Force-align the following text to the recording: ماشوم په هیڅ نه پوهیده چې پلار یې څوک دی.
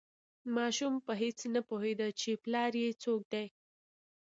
ماشوم 0.55 0.93
په 1.05 1.13
هیڅ 1.21 1.39
نه 1.53 1.61
پوهیده 1.69 2.07
چې 2.19 2.29
پلار 2.43 2.71
یې 2.83 2.89
څوک 3.03 3.21
دی. 3.33 3.45